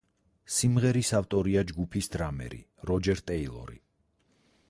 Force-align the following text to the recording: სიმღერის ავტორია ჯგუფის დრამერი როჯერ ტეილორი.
სიმღერის 0.53 1.11
ავტორია 1.17 1.63
ჯგუფის 1.73 2.09
დრამერი 2.15 2.61
როჯერ 2.91 3.23
ტეილორი. 3.31 3.79